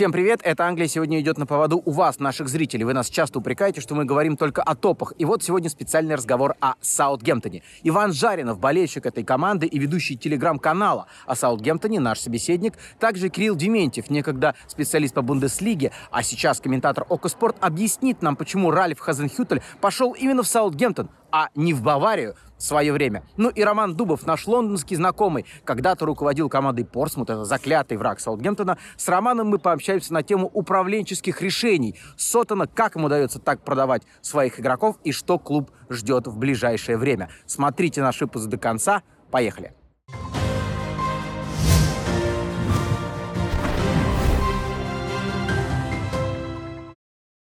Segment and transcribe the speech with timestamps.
[0.00, 2.84] Всем привет, это Англия сегодня идет на поводу у вас, наших зрителей.
[2.84, 5.12] Вы нас часто упрекаете, что мы говорим только о топах.
[5.18, 7.62] И вот сегодня специальный разговор о Саутгемптоне.
[7.82, 12.78] Иван Жаринов, болельщик этой команды и ведущий телеграм-канала о Саутгемптоне, наш собеседник.
[12.98, 19.00] Также Кирилл Дементьев, некогда специалист по Бундеслиге, а сейчас комментатор Окоспорт, объяснит нам, почему Ральф
[19.00, 23.24] Хазенхютель пошел именно в Саутгемптон, а не в Баварию в свое время.
[23.36, 28.76] Ну и Роман Дубов, наш лондонский знакомый, когда-то руководил командой Портсмут, это заклятый враг Саутгемптона.
[28.96, 34.60] С Романом мы пообщаемся на тему управленческих решений Сотона, как ему удается так продавать своих
[34.60, 37.30] игроков и что клуб ждет в ближайшее время.
[37.46, 39.02] Смотрите наш выпуск до конца.
[39.30, 39.74] Поехали!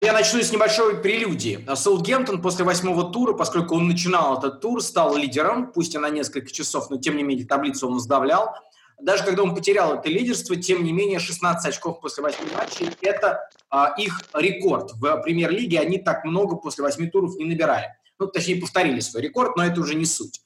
[0.06, 1.66] Я начну с небольшой прелюдии.
[1.74, 6.48] Саутгемптон после восьмого тура, поскольку он начинал этот тур, стал лидером, пусть и на несколько
[6.48, 8.54] часов, но тем не менее таблицу он сдавлял.
[9.00, 13.50] Даже когда он потерял это лидерство, тем не менее 16 очков после 8 матчей– это
[13.68, 14.92] а, их рекорд.
[14.92, 17.88] В премьер-лиге они так много после 8 туров не набирали.
[18.20, 20.40] Ну, точнее, повторили свой рекорд, но это уже не суть.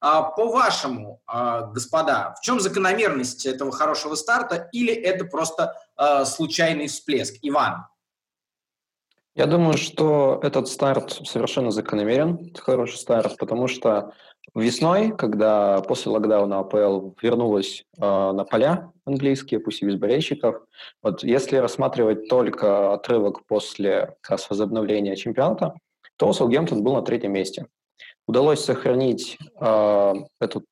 [0.00, 6.88] А, по-вашему, а, господа, в чем закономерность этого хорошего старта или это просто а, случайный
[6.88, 7.36] всплеск?
[7.42, 7.84] Иван.
[9.34, 14.12] Я думаю, что этот старт совершенно закономерен, хороший старт, потому что
[14.54, 20.62] весной, когда после локдауна АПЛ вернулась э, на поля английские, пусть и без болельщиков,
[21.02, 25.74] вот если рассматривать только отрывок после как раз возобновления чемпионата,
[26.16, 27.66] то Саутгемптон был на третьем месте.
[28.28, 30.64] Удалось сохранить э, эту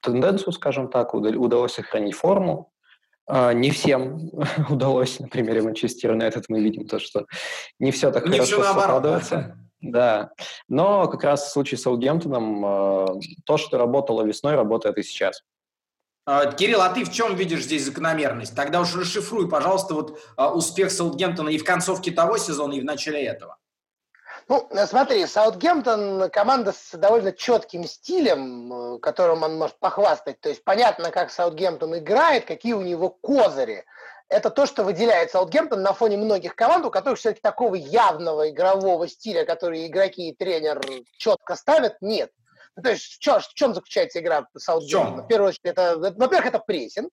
[0.00, 2.70] тенденцию, скажем так, удалось сохранить форму,
[3.28, 4.30] не всем
[4.68, 7.26] удалось, на примере Манчестер Юнайтед мы видим то, что
[7.78, 9.58] не все так не хорошо все складывается.
[9.80, 10.30] Да,
[10.68, 13.06] но как раз в случае с Саутгемптоном а,
[13.44, 15.42] то, что работало весной, работает и сейчас.
[16.24, 18.56] А, Кирилл, а ты в чем видишь здесь закономерность?
[18.56, 23.22] Тогда уж расшифруй, пожалуйста, вот успех Саутгемптона и в концовке того сезона, и в начале
[23.24, 23.58] этого.
[24.48, 30.40] Ну, смотри, Саутгемптон команда с довольно четким стилем, э, которым он может похвастать.
[30.40, 33.84] То есть понятно, как Саутгемптон играет, какие у него козыри.
[34.28, 39.08] Это то, что выделяет Саутгемптон на фоне многих команд, у которых все-таки такого явного игрового
[39.08, 40.80] стиля, который игроки и тренер
[41.18, 42.30] четко ставят, нет.
[42.76, 45.22] Ну, то есть в чем, в чем заключается игра Саутгемптона?
[45.22, 47.10] В, в первую очередь, это, во-первых, это прессинг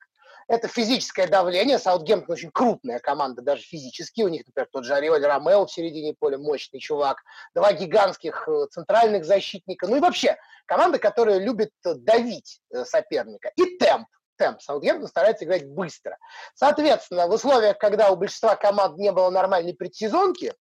[0.48, 1.80] это физическое давление.
[1.80, 4.22] Саутгемптон очень крупная команда, даже физически.
[4.22, 7.18] У них, например, тот же Ариоль Ромео в середине поля, мощный чувак.
[7.56, 9.88] Два гигантских э, центральных защитника.
[9.88, 13.52] Ну и вообще, команда, которая любит давить э, соперника.
[13.56, 14.62] И темп темп.
[14.62, 16.18] Саутгемптон старается играть быстро.
[16.56, 20.54] Соответственно, в условиях, когда у большинства команд не было нормальной предсезонки,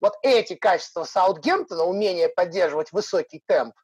[0.00, 3.74] вот эти качества Саутгемптона, умение поддерживать высокий темп,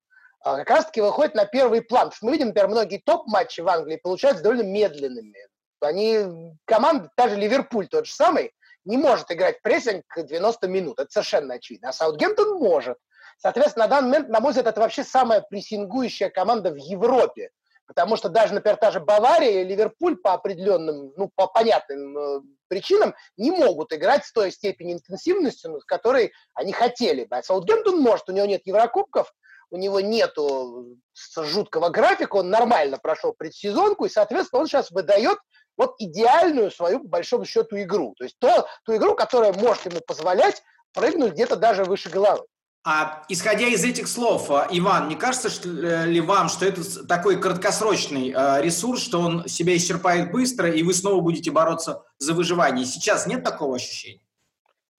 [0.44, 2.10] как раз-таки выходит на первый план.
[2.10, 5.38] Потому что мы видим, например, многие топ-матчи в Англии получаются довольно медленными.
[5.80, 8.52] Они, команда, даже Ливерпуль тот же самый,
[8.84, 11.00] не может играть прессинг 90 минут.
[11.00, 11.88] Это совершенно очевидно.
[11.88, 12.98] А Саутгемптон может.
[13.38, 17.50] Соответственно, на данный момент, на мой взгляд, это вообще самая прессингующая команда в Европе.
[17.86, 22.40] Потому что даже, например, та же Бавария и Ливерпуль по определенным, ну, по понятным э,
[22.68, 27.36] причинам не могут играть с той степени интенсивности, с которой они хотели бы.
[27.36, 29.34] А Саутгемптон может, у него нет Еврокубков,
[29.74, 30.96] у него нету
[31.36, 35.36] жуткого графика, он нормально прошел предсезонку, и, соответственно, он сейчас выдает
[35.76, 38.14] вот идеальную свою, по большому счету, игру.
[38.16, 40.62] То есть то, ту игру, которая может ему позволять
[40.92, 42.44] прыгнуть где-то даже выше головы.
[42.86, 47.04] А исходя из этих слов, а, Иван, не кажется что, э, ли вам, что это
[47.08, 52.34] такой краткосрочный э, ресурс, что он себя исчерпает быстро, и вы снова будете бороться за
[52.34, 52.84] выживание?
[52.84, 54.22] Сейчас нет такого ощущения?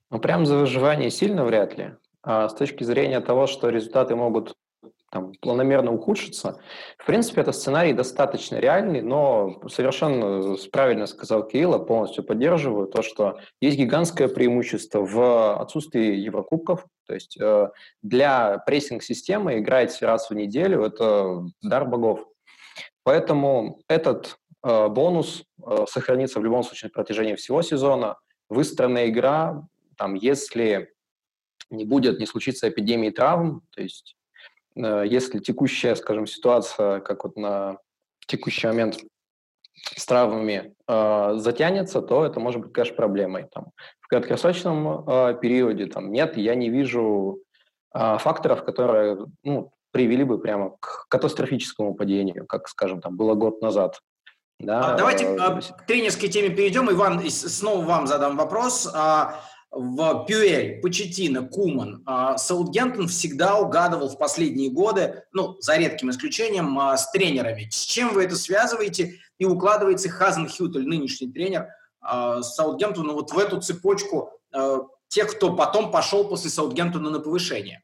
[0.09, 1.95] Ну, прям за выживание сильно вряд ли.
[2.23, 4.57] А с точки зрения того, что результаты могут
[5.15, 6.59] там, планомерно ухудшиться.
[6.97, 13.39] В принципе, это сценарий достаточно реальный, но совершенно правильно сказал Кирилл, полностью поддерживаю то, что
[13.61, 16.85] есть гигантское преимущество в отсутствии Еврокубков.
[17.07, 17.69] То есть э,
[18.01, 22.27] для прессинг-системы играть раз в неделю– это дар богов.
[23.03, 28.17] Поэтому этот э, бонус э, сохранится в любом случае на протяжении всего сезона.
[28.49, 29.65] Выстроенная игра,
[29.97, 30.93] там, если
[31.69, 34.17] не будет, не случится эпидемии травм, то есть
[34.75, 37.77] если текущая, скажем, ситуация, как вот на
[38.27, 38.97] текущий момент
[39.95, 43.47] с травмами э, затянется, то это может быть, конечно, проблемой.
[43.53, 43.67] Там,
[44.01, 47.39] в краткосрочном э, периоде там, нет, я не вижу
[47.93, 53.61] э, факторов, которые ну, привели бы прямо к катастрофическому падению, как, скажем, там было год
[53.61, 53.99] назад.
[54.59, 56.89] Да, а, Давайте э, к тренерской теме перейдем.
[56.89, 58.87] Иван, снова вам задам вопрос.
[59.75, 66.09] А, в Пюэль, Почетина, Куман, а, Саутгемптон всегда угадывал в последние годы, ну, за редким
[66.09, 67.67] исключением, а, с тренерами.
[67.69, 69.19] С чем вы это связываете?
[69.37, 71.67] И укладывается Хазен Хютель, нынешний тренер,
[72.01, 74.31] э, Саутгемптона вот в эту цепочку
[75.09, 77.83] тех, кто потом пошел после Саутгемптона на повышение?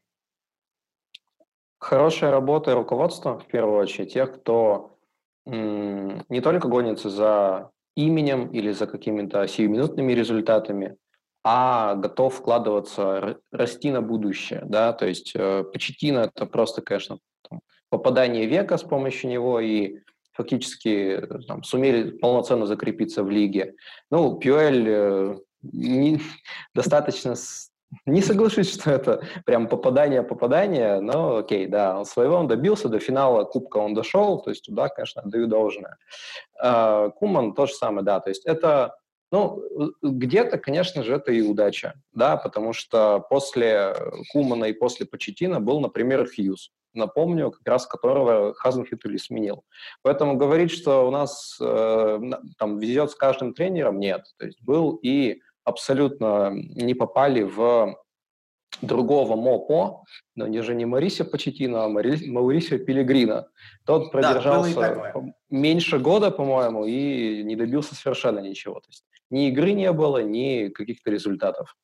[1.78, 4.96] Хорошая работа руководства, в первую очередь, тех, кто
[5.44, 10.96] не только гонится за именем или за какими-то сиюминутными результатами,
[11.44, 17.18] а готов вкладываться, расти на будущее, да, то есть э, Почетина это просто, конечно,
[17.48, 19.98] там, попадание века с помощью него и
[20.32, 23.74] фактически э, там, сумели полноценно закрепиться в лиге.
[24.10, 26.20] Ну, Пюэль э, не,
[26.74, 27.34] достаточно
[28.06, 33.44] не соглашусь, что это прям попадание-попадание, но окей, да, он своего он добился, до финала
[33.44, 35.98] Кубка он дошел, то есть туда, конечно, отдаю должное.
[36.58, 38.96] А, Куман то же самое, да, то есть это,
[39.32, 39.64] ну,
[40.02, 43.96] где-то, конечно же, это и удача, да, потому что после
[44.30, 49.64] Кумана и после Почетина был, например, Хьюз, напомню, как раз которого Хазенхютели сменил.
[50.02, 52.20] Поэтому говорить, что у нас э,
[52.58, 54.22] там везет с каждым тренером, нет.
[54.36, 57.96] То есть был и абсолютно не попали в
[58.82, 63.48] другого МОПО, но не же не Марисио Почетино, а Маурисио Пилигрина.
[63.86, 65.14] Тот продержался да,
[65.48, 68.80] меньше года, по-моему, и не добился совершенно ничего.
[68.80, 71.74] То есть ни игры не было, ни каких-то результатов.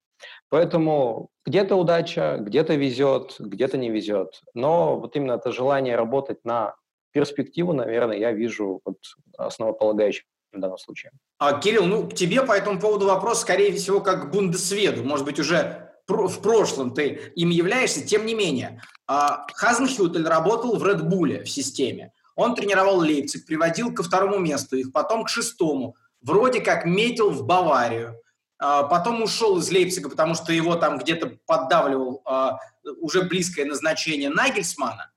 [0.48, 4.42] Поэтому где-то удача, где-то везет, где-то не везет.
[4.54, 6.74] Но вот именно это желание работать на
[7.12, 8.98] перспективу, наверное, я вижу вот
[9.36, 11.12] основополагающим в данном случае.
[11.38, 15.02] А, Кирилл, ну, к тебе по этому поводу вопрос, скорее всего, как к бундесведу.
[15.02, 18.06] Может быть, уже в прошлом ты им являешься.
[18.06, 22.12] Тем не менее, а, Хазенхютель работал в Редбуле в системе.
[22.34, 25.96] Он тренировал Лейпциг, приводил ко второму месту, их потом к шестому.
[26.20, 28.20] Вроде как метил в Баварию.
[28.58, 32.58] А, потом ушел из Лейпцига, потому что его там где-то поддавливал а,
[33.00, 35.12] уже близкое назначение Нагельсмана.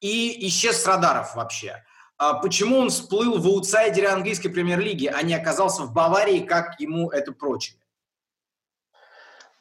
[0.00, 1.82] И исчез с радаров вообще.
[2.18, 7.10] А почему он всплыл в аутсайдере английской премьер-лиги, а не оказался в Баварии, как ему
[7.10, 7.78] это прочили?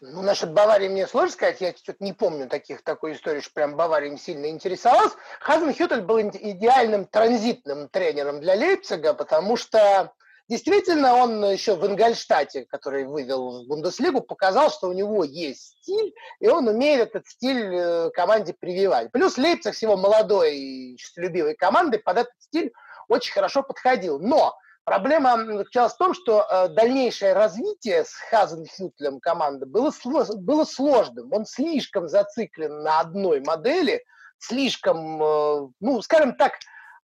[0.01, 3.75] Ну, насчет Баварии мне сложно сказать, я что-то не помню таких, такой истории, что прям
[3.75, 5.13] Бавария им сильно интересовалась.
[5.39, 10.13] Хазен Хютель был идеальным транзитным тренером для Лейпцига, потому что
[10.47, 16.13] Действительно, он еще в Ингольштате, который вывел в Бундеслигу, показал, что у него есть стиль,
[16.39, 19.11] и он умеет этот стиль э, команде прививать.
[19.11, 22.71] Плюс Лейпциг с его молодой и честолюбивой командой под этот стиль
[23.07, 24.19] очень хорошо подходил.
[24.19, 29.91] Но проблема заключалась в том, что э, дальнейшее развитие с Хазенхютлем команды было,
[30.35, 31.33] было сложным.
[31.33, 34.03] Он слишком зациклен на одной модели,
[34.37, 36.53] слишком, э, ну, скажем так,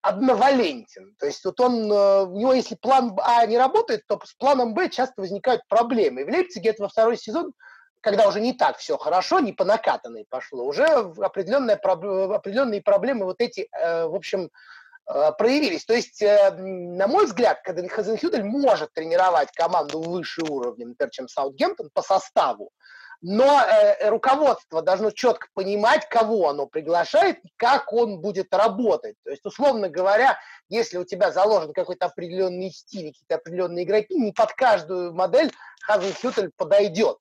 [0.02, 1.14] одновалентен.
[1.18, 4.74] То есть вот он, э, у него если план А не работает, то с планом
[4.74, 6.22] Б часто возникают проблемы.
[6.22, 7.52] И в Лейпциге это во второй сезон,
[8.00, 13.40] когда уже не так все хорошо, не по накатанной пошло, уже определенные, определенные проблемы вот
[13.40, 14.50] эти, э, в общем,
[15.06, 15.84] э, проявились.
[15.84, 21.90] То есть, на мой взгляд, когда Хазенхюдель может тренировать команду выше уровня, например, чем Саутгемптон
[21.92, 22.70] по составу,
[23.20, 29.16] но э, руководство должно четко понимать, кого оно приглашает и как он будет работать.
[29.24, 30.38] То есть, условно говоря,
[30.68, 36.50] если у тебя заложен какой-то определенный стиль, какие-то определенные игроки, не под каждую модель Хазенхютель
[36.56, 37.18] подойдет.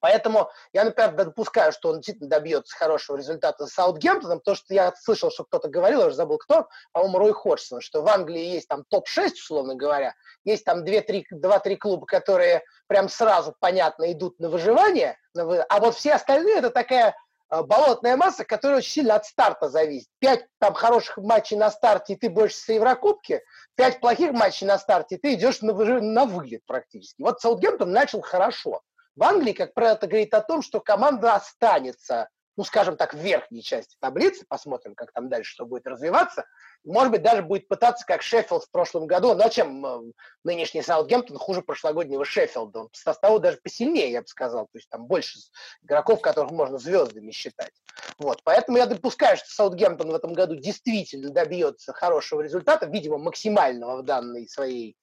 [0.00, 4.92] Поэтому я, например, допускаю, что он действительно добьется хорошего результата с Саутгемптоном, потому что я
[4.94, 8.68] слышал, что кто-то говорил, я уже забыл кто, по-моему, Рой Ходжсон, что в Англии есть
[8.68, 10.14] там топ-6, условно говоря,
[10.44, 16.56] есть там 2-3 клуба, которые прям сразу, понятно, идут на выживание, а вот все остальные
[16.56, 17.14] это такая
[17.50, 20.08] э, болотная масса, которая очень сильно от старта зависит.
[20.18, 23.42] Пять там хороших матчей на старте, и ты борешься Еврокубки,
[23.76, 27.22] пять плохих матчей на старте, и ты идешь на, на вылет практически.
[27.22, 28.82] Вот Саутгемптон начал хорошо.
[29.16, 33.18] В Англии, как правило, это говорит о том, что команда останется, ну, скажем так, в
[33.18, 36.44] верхней части таблицы, посмотрим, как там дальше что будет развиваться,
[36.84, 40.12] может быть, даже будет пытаться, как Шеффилд в прошлом году, но чем э,
[40.44, 45.06] нынешний Саутгемптон хуже прошлогоднего Шеффилда, он составу даже посильнее, я бы сказал, то есть там
[45.06, 45.38] больше
[45.82, 47.72] игроков, которых можно звездами считать.
[48.18, 53.98] Вот, поэтому я допускаю, что Саутгемптон в этом году действительно добьется хорошего результата, видимо, максимального
[53.98, 54.96] в данной своей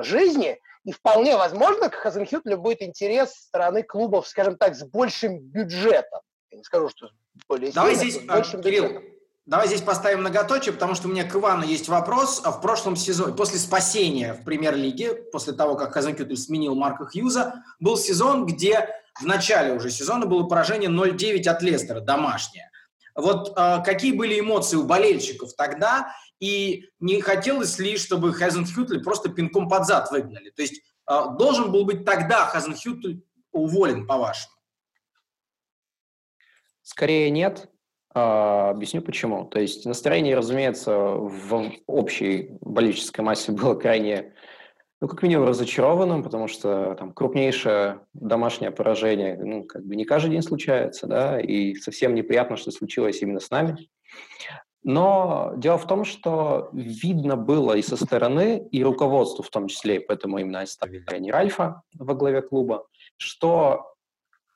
[0.00, 6.20] жизни, и вполне возможно, к Хазенхютлю будет интерес стороны клубов, скажем так, с большим бюджетом.
[6.50, 7.10] Я не скажу, что
[7.48, 9.16] более Давай сильно, здесь, с большим Кирилл, бюджетом.
[9.46, 12.40] Давай здесь поставим многоточие, потому что у меня к Ивану есть вопрос.
[12.44, 17.62] А в прошлом сезоне, после спасения в премьер-лиге, после того, как Хазенкютель сменил Марка Хьюза,
[17.78, 18.88] был сезон, где
[19.20, 22.70] в начале уже сезона было поражение 0-9 от Лестера, домашнее.
[23.14, 29.28] Вот э, какие были эмоции у болельщиков тогда, и не хотелось ли, чтобы Хазенхютель просто
[29.28, 30.50] пинком под зад выгнали?
[30.50, 34.54] То есть э, должен был быть тогда Хазенхютель уволен, по-вашему?
[36.82, 37.68] Скорее нет.
[38.14, 39.44] А, объясню почему.
[39.44, 44.34] То есть настроение, разумеется, в общей болельческой массе было крайне
[45.00, 50.30] ну, как минимум разочарованным, потому что там крупнейшее домашнее поражение, ну, как бы не каждый
[50.30, 53.76] день случается, да, и совсем неприятно, что случилось именно с нами.
[54.86, 59.96] Но дело в том, что видно было и со стороны, и руководству в том числе,
[59.96, 60.64] и поэтому именно
[61.18, 63.96] не Ральфа во главе клуба, что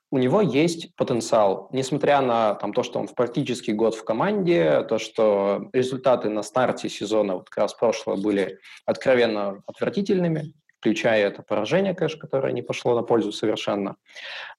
[0.09, 4.83] у него есть потенциал, несмотря на там, то, что он в практически год в команде,
[4.83, 11.43] то, что результаты на старте сезона, вот как раз прошлого, были откровенно отвратительными, включая это
[11.43, 13.97] поражение, конечно, которое не пошло на пользу совершенно.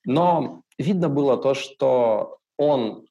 [0.04, 3.06] Но видно было то, что он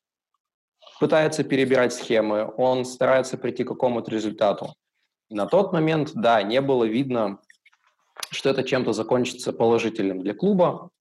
[1.00, 4.73] пытается перебирать схемы, он старается прийти к какому-то результату.
[5.29, 7.39] на тот момент, да, не было видно,
[8.31, 10.91] что это чем-то закончится положительным для клуба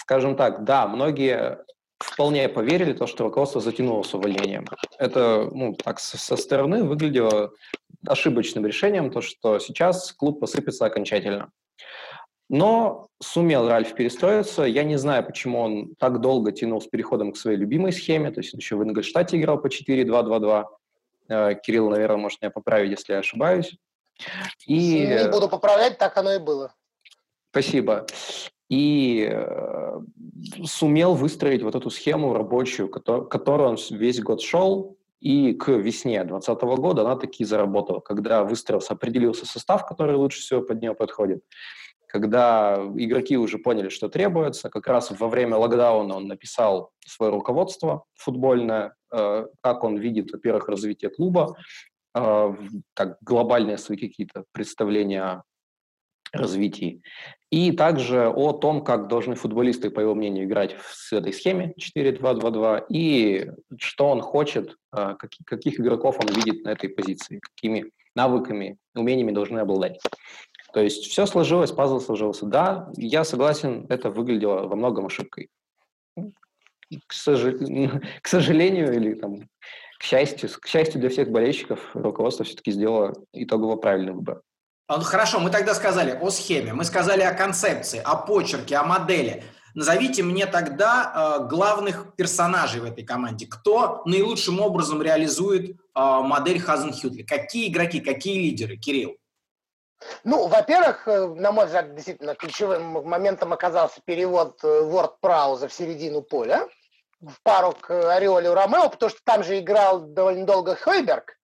[0.00, 1.58] скажем так, да, многие
[1.98, 4.66] вполне поверили, то, что руководство затянуло с увольнением.
[4.98, 7.52] Это, ну, так, со стороны выглядело
[8.06, 11.52] ошибочным решением, то, что сейчас клуб посыпется окончательно.
[12.50, 14.64] Но сумел Ральф перестроиться.
[14.64, 18.32] Я не знаю, почему он так долго тянул с переходом к своей любимой схеме.
[18.32, 20.64] То есть он еще в Ингольштате играл по 4-2-2-2.
[21.28, 23.78] Э, Кирилл, наверное, может меня поправить, если я ошибаюсь.
[24.66, 25.06] И...
[25.06, 26.74] Не буду поправлять, так оно и было.
[27.50, 28.04] Спасибо
[28.70, 30.00] и э,
[30.64, 36.62] сумел выстроить вот эту схему рабочую, которую он весь год шел, и к весне 2020
[36.80, 41.42] года она таки заработала, когда выстроился, определился состав, который лучше всего под нее подходит,
[42.10, 48.04] когда игроки уже поняли, что требуется, как раз во время локдауна он написал свое руководство
[48.14, 51.56] футбольное, э, как он видит, во-первых, развитие клуба,
[52.14, 52.54] э,
[52.94, 55.44] как глобальные свои какие-то представления
[56.32, 57.02] развитии.
[57.50, 62.86] И также о том, как должны футболисты, по его мнению, играть в этой схеме 4-2-2-2
[62.88, 69.32] и что он хочет, а, каких игроков он видит на этой позиции, какими навыками, умениями
[69.32, 70.00] должны обладать.
[70.72, 72.46] То есть все сложилось, пазл сложился.
[72.46, 75.50] Да, я согласен, это выглядело во многом ошибкой.
[76.16, 77.40] К, сож...
[78.22, 79.48] к сожалению или там,
[79.98, 84.42] к счастью, к счастью для всех болельщиков, руководство все-таки сделало итогово правильный выбор.
[84.86, 88.82] А, ну, хорошо, мы тогда сказали о схеме, мы сказали о концепции, о почерке, о
[88.84, 89.44] модели.
[89.74, 93.46] Назовите мне тогда э, главных персонажей в этой команде.
[93.46, 97.22] Кто наилучшим образом реализует э, модель Хазенхютли?
[97.22, 99.19] Какие игроки, какие лидеры, Кирилл?
[100.24, 106.22] Ну, во-первых, э, на мой взгляд, действительно ключевым моментом оказался перевод Word Прауза в середину
[106.22, 106.68] поля
[107.20, 111.36] в пару к Ореоле Ромео, потому что там же играл довольно долго Хойберг,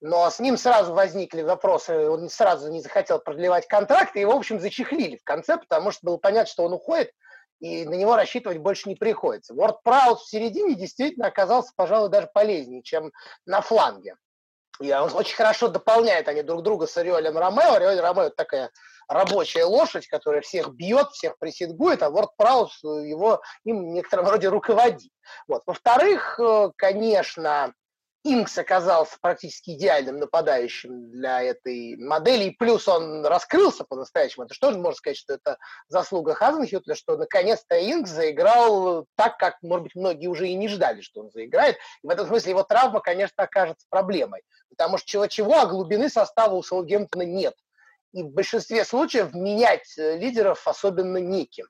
[0.00, 4.38] но с ним сразу возникли вопросы, он сразу не захотел продлевать контракт, и его, в
[4.38, 7.12] общем, зачехлили в конце, потому что было понятно, что он уходит,
[7.60, 9.54] и на него рассчитывать больше не приходится.
[9.54, 13.12] Ворд Праус в середине действительно оказался, пожалуй, даже полезнее, чем
[13.44, 14.16] на фланге.
[14.80, 17.74] И он очень хорошо дополняет они друг друга с Ориолем Ромео.
[17.74, 18.70] Ориоль Ромео– такая
[19.08, 24.48] рабочая лошадь, которая всех бьет, всех прессингует, а Ворд Праус его им в некотором роде
[24.48, 25.10] руководит.
[25.46, 25.62] Вот.
[25.66, 27.74] Во-вторых, э, конечно,
[28.22, 34.44] Инкс оказался практически идеальным нападающим для этой модели, и плюс он раскрылся по-настоящему.
[34.44, 35.56] Это что же можно сказать, что это
[35.88, 41.00] заслуга Хазенхютля, что наконец-то Инкс заиграл так, как, может быть, многие уже и не ждали,
[41.00, 41.76] что он заиграет.
[42.02, 46.54] И в этом смысле его травма, конечно, окажется проблемой, потому что чего-чего, а глубины состава
[46.54, 47.54] у Саутгемптона нет.
[48.12, 51.66] И в большинстве случаев менять э, лидеров особенно неким.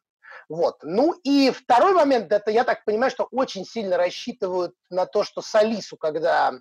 [0.50, 0.78] Вот.
[0.82, 5.42] Ну и второй момент, это я так понимаю, что очень сильно рассчитывают на то, что
[5.42, 6.54] Салису, когда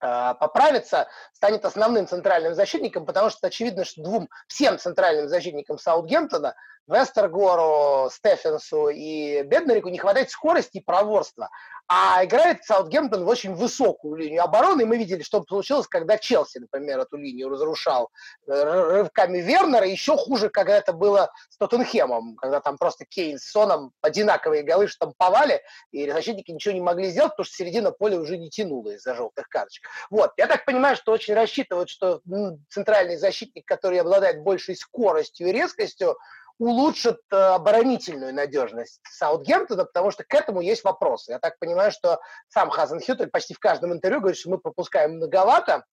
[0.00, 6.54] поправится, станет основным центральным защитником, потому что очевидно, что двум, всем центральным защитникам Саутгемптона
[6.86, 11.48] Вестергору, Стефенсу и Беднарику не хватает скорости и проворства.
[11.86, 14.82] А играет Саутгемптон в очень высокую линию обороны.
[14.82, 18.10] И мы видели, что получилось, когда Челси, например, эту линию разрушал
[18.46, 19.86] э, рывками Вернера.
[19.86, 24.88] Еще хуже, когда это было с Тоттенхемом, когда там просто Кейн с Соном одинаковые голы
[24.88, 29.14] штамповали, и защитники ничего не могли сделать, потому что середина поля уже не тянула из-за
[29.14, 29.83] желтых карточек.
[30.10, 30.32] Вот.
[30.36, 32.20] Я так понимаю, что очень рассчитывают, что
[32.68, 36.16] центральный защитник, который обладает большей скоростью и резкостью,
[36.58, 41.32] улучшит э, оборонительную надежность Саутгемптона, потому что к этому есть вопросы.
[41.32, 45.16] Я так понимаю, что сам Хазен Хьютель почти в каждом интервью говорит, что мы пропускаем
[45.16, 45.84] многовато,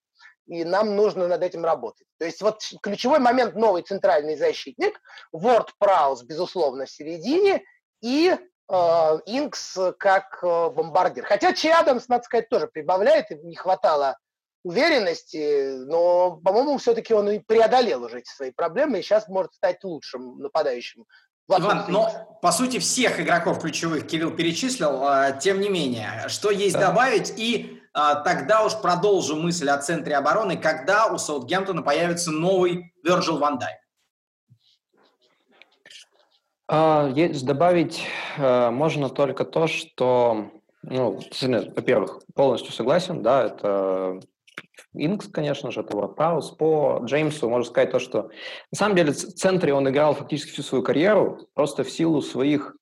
[0.48, 2.06] и нам нужно над этим работать.
[2.20, 5.00] То есть вот ключевой момент новый центральный защитник,
[5.32, 7.64] Ворд Праус, безусловно, в середине,
[8.02, 8.36] и
[9.26, 11.26] Инкс как э, бомбардир.
[11.26, 14.18] Хотя Чи Адамс, надо сказать, тоже прибавляет, и не хватало
[14.64, 19.84] уверенности, но, по-моему, все-таки он и преодолел уже эти свои проблемы и сейчас может стать
[19.84, 21.06] лучшим нападающим.
[21.50, 26.76] Иван, но по сути всех игроков ключевых Кирилл перечислил, а, тем не менее, что есть
[26.76, 26.88] да.
[26.88, 30.56] добавить и а, тогда уж продолжу мысль о центре обороны.
[30.56, 33.78] Когда у Саутгемптона появится новый Virgil Ван Дайк?
[36.74, 37.12] А,
[37.44, 38.02] добавить
[38.38, 40.52] а, можно только то, что,
[40.84, 41.20] ну,
[41.76, 44.22] во-первых, полностью согласен, да, это
[44.94, 46.56] Инкс, конечно же, это WordPress.
[46.58, 48.30] По Джеймсу можно сказать то, что
[48.72, 52.78] на самом деле в центре он играл фактически всю свою карьеру, просто в силу своих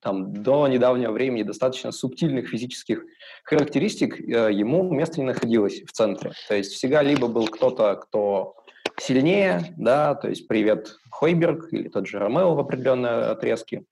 [0.00, 3.02] там, до недавнего времени достаточно субтильных физических
[3.42, 6.30] характеристик э, ему место не находилось в центре.
[6.46, 8.54] То есть всегда либо был кто-то, кто
[9.00, 13.84] сильнее, да, то есть привет Хойберг или тот же Ромео в определенной отрезке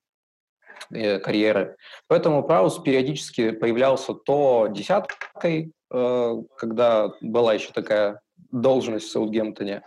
[0.90, 1.76] э, карьеры.
[2.08, 8.20] Поэтому Праус периодически появлялся то десяткой, э, когда была еще такая
[8.50, 9.82] должность в Саутгемптоне,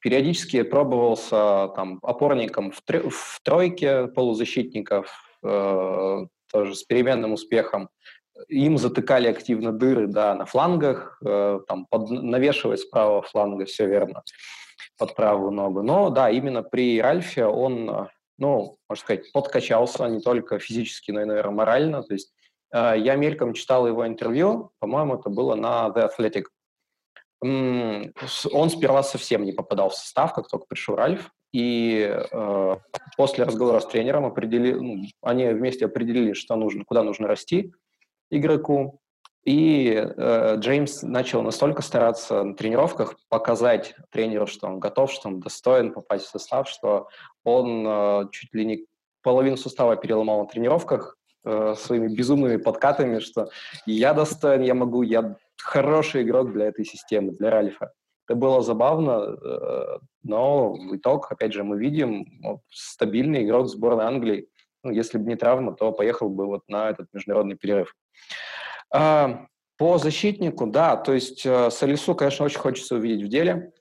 [0.00, 5.12] периодически пробовался там опорником в, тр- в тройке полузащитников,
[5.42, 7.90] э, тоже с переменным успехом.
[8.48, 13.86] Им затыкали активно дыры, да, на флангах, э, там, под, навешивая с правого фланга, все
[13.86, 14.22] верно,
[14.96, 15.82] под правую ногу.
[15.82, 21.24] Но, да, именно при Ральфе он, ну, можно сказать, подкачался не только физически, но и,
[21.24, 22.02] наверное, морально.
[22.02, 22.32] То есть
[22.72, 26.44] э, я мельком читал его интервью, по-моему, это было на The Athletic.
[27.40, 32.76] Он сперва совсем не попадал в состав, как только пришел Ральф, и э,
[33.16, 37.72] после разговора с тренером определили, ну, они вместе определили, что нужно, куда нужно расти
[38.30, 39.00] игроку.
[39.44, 45.40] И э, Джеймс начал настолько стараться на тренировках показать тренеру, что он готов, что он
[45.40, 47.08] достоин попасть в состав, что
[47.44, 48.86] он э, чуть ли не
[49.22, 53.48] половину состава переломал на тренировках э, своими безумными подкатами, что
[53.86, 57.92] я достоин, я могу, я хороший игрок для этой системы, для Ральфа.
[58.26, 62.26] Это было забавно, э, но в итог, опять же, мы видим
[62.70, 64.48] стабильный игрок сборной Англии.
[64.88, 67.94] Ну, если бы не травма, то поехал бы вот на этот международный перерыв.
[68.90, 73.72] А, по защитнику, да, то есть э, Салису, конечно, очень хочется увидеть в деле,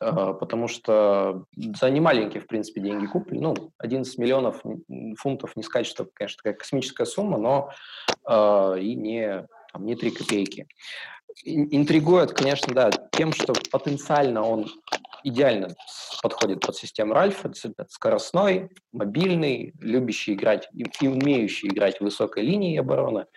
[0.00, 3.38] э, потому что за немаленькие, в принципе, деньги купили.
[3.38, 4.62] Ну, 11 миллионов
[5.18, 7.70] фунтов, не сказать, что, конечно, такая космическая сумма, но
[8.28, 10.66] э, и не, там, не 3 копейки.
[11.44, 14.66] Интригует, конечно, да, тем, что потенциально он
[15.28, 15.74] идеально
[16.22, 17.52] подходит под систему Ральфа,
[17.88, 23.26] скоростной, мобильный, любящий играть и умеющий играть в высокой линии обороны–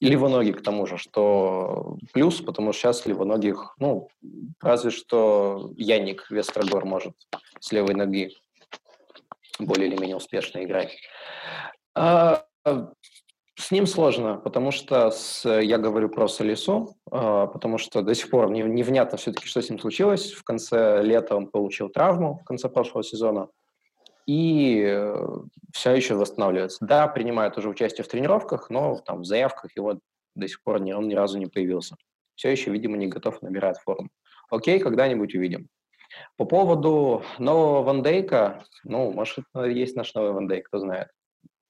[0.00, 4.08] Левоногий, к тому же, что плюс, потому что сейчас левоногих, ну,
[4.60, 7.14] разве что Яник Вестрогор может
[7.58, 8.32] с левой ноги
[9.58, 10.96] более или менее успешно играть.
[11.96, 12.44] А,
[13.58, 18.30] с ним сложно, потому что с, я говорю про Солису, а, потому что до сих
[18.30, 20.32] пор не, невнятно все-таки, что с ним случилось.
[20.32, 23.48] В конце лета он получил травму, в конце прошлого сезона
[24.28, 25.26] и э,
[25.72, 26.84] все еще восстанавливается.
[26.84, 29.98] Да, принимает уже участие в тренировках, но там в заявках его
[30.34, 31.96] до сих пор не, он ни разу не появился.
[32.34, 34.10] Все еще, видимо, не готов набирать форму.
[34.50, 35.68] Окей, когда-нибудь увидим.
[36.36, 41.08] По поводу нового Ван Дейка, ну, может, есть наш новый Ван Дейк, кто знает.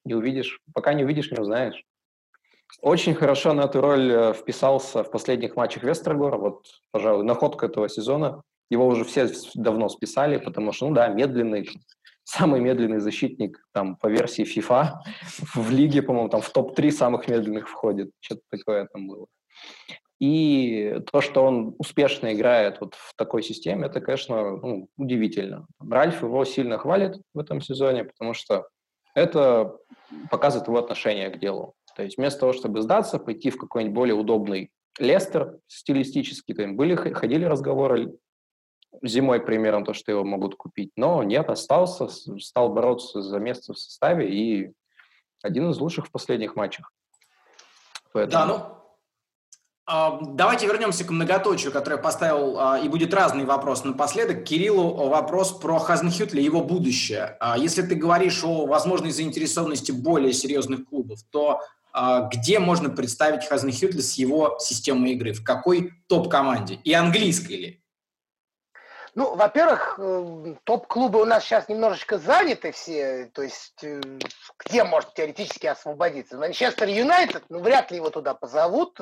[0.09, 1.85] Не увидишь, пока не увидишь, не узнаешь.
[2.81, 6.39] Очень хорошо на эту роль э, вписался в последних матчах Вестергора.
[6.39, 8.43] Вот, пожалуй, находка этого сезона.
[8.71, 11.69] Его уже все давно списали, потому что, ну да, медленный,
[12.25, 14.93] самый медленный защитник там по версии FIFA
[15.55, 18.11] в лиге, по-моему, там в топ-3 самых медленных входит.
[18.21, 19.27] Что-то такое там было.
[20.21, 25.67] И то, что он успешно играет вот в такой системе, это, конечно, ну, удивительно.
[25.79, 28.67] Ральф его сильно хвалит в этом сезоне, потому что
[29.19, 29.77] это
[30.31, 31.75] показывает его отношение к делу.
[31.97, 36.95] То есть вместо того, чтобы сдаться, пойти в какой-нибудь более удобный Лестер стилистически, там были,
[36.95, 38.17] ходили разговоры
[39.03, 40.93] зимой примером то, что его могут купить.
[40.97, 44.73] Но нет, остался, стал бороться за место в составе и
[45.43, 46.93] один из лучших в последних матчах.
[48.13, 48.33] Поэтому...
[48.33, 48.78] Да, ну,
[49.89, 54.45] Давайте вернемся к многоточию, который я поставил, а, и будет разный вопрос напоследок.
[54.45, 57.39] Кириллу вопрос про Хазенхютля, его будущее.
[57.41, 61.63] А, если ты говоришь о возможной заинтересованности более серьезных клубов, то
[62.31, 65.33] где можно представить Хазенхютля с его системой игры?
[65.33, 66.75] В какой топ-команде?
[66.85, 67.83] И английской ли?
[69.15, 74.01] Ну, во-первых, э, топ-клубы у нас сейчас немножечко заняты все, то есть э,
[74.65, 76.37] где может теоретически освободиться?
[76.37, 79.01] Манчестер Юнайтед, ну, вряд ли его туда позовут.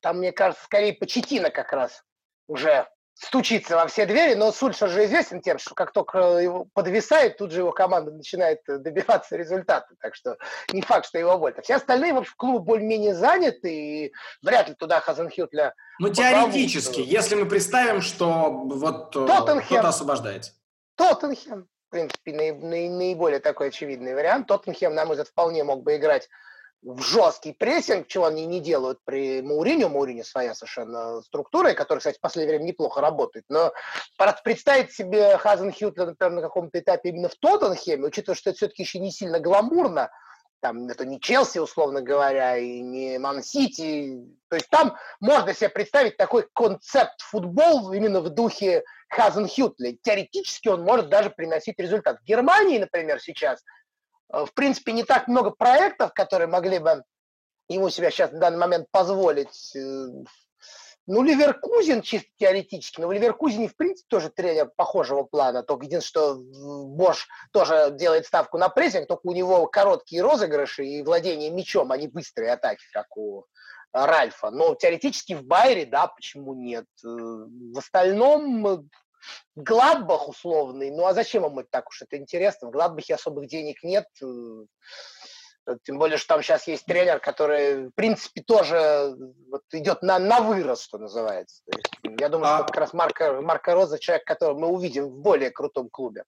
[0.00, 2.02] Э, там, мне кажется, скорее Почетина как раз
[2.46, 7.36] уже стучится во все двери, но Сульшер же известен тем, что как только его подвисает,
[7.36, 9.88] тут же его команда начинает добиваться результата.
[10.00, 10.38] Так что
[10.72, 11.62] не факт, что его уволят.
[11.62, 17.34] Все остальные, в общем, клубы более-менее заняты, и вряд ли туда Хазенхютля Ну, теоретически, если
[17.34, 20.52] мы представим, что вот э, кто-то освобождается.
[20.96, 24.46] Тоттенхем, в принципе, наиболее такой очевидный вариант.
[24.46, 26.28] Тоттенхем, на мой взгляд, вполне мог бы играть
[26.82, 29.88] в жесткий прессинг, чего они не делают при Мауриню.
[29.88, 33.44] Мауриню своя совершенно структура, которая, кстати, в последнее время неплохо работает.
[33.48, 33.72] Но
[34.44, 38.98] представить себе Хазен Хьютля, на каком-то этапе именно в Тоттенхеме, учитывая, что это все-таки еще
[38.98, 40.10] не сильно гламурно,
[40.60, 44.18] там это не Челси, условно говоря, и не Ман-Сити.
[44.48, 49.98] То есть там можно себе представить такой концепт футбол именно в духе Хазен Хютли.
[50.02, 52.20] Теоретически он может даже приносить результат.
[52.20, 53.62] В Германии, например, сейчас,
[54.32, 57.04] в принципе, не так много проектов, которые могли бы
[57.68, 60.06] ему себя сейчас в данный момент позволить э,
[61.06, 65.62] ну, Ливеркузин чисто теоретически, но в Ливеркузине, в принципе, тоже тренер похожего плана.
[65.62, 71.02] Только единственное, что Бош тоже делает ставку на прессинг, только у него короткие розыгрыши и
[71.02, 73.46] владение мячом, а не быстрые атаки, как у
[73.92, 74.50] Ральфа.
[74.50, 76.86] Но теоретически в Байере, да, почему нет?
[77.04, 78.88] Э, в остальном
[79.54, 82.68] Гладбах условный, ну а зачем ему так уж это интересно?
[82.68, 84.06] В Гладбахе особых денег нет.
[84.22, 89.14] Э, тем более, что там сейчас есть тренер, который, в принципе, тоже
[89.50, 91.62] вот, идет на, на вырост, что называется.
[91.70, 92.56] То есть, я думаю, а...
[92.58, 96.24] что как раз Марко, Марко Роза человек, которого мы увидим в более крутом клубе.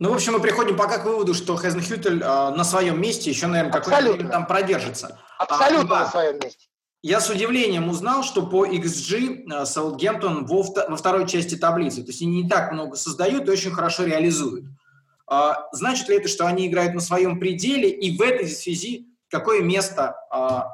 [0.00, 3.46] Ну, в общем, мы приходим пока к выводу, что Хезенхютель э, на своем месте еще,
[3.46, 5.20] наверное, какое-то время там продержится.
[5.38, 6.66] Абсолютно а, на своем месте.
[7.06, 12.08] Я с удивлением узнал, что по XG э, Саутгемптон во, во второй части таблицы, то
[12.08, 14.64] есть они не так много создают и очень хорошо реализуют.
[15.26, 19.60] А, значит ли это, что они играют на своем пределе, и в этой связи какое
[19.60, 20.70] место а,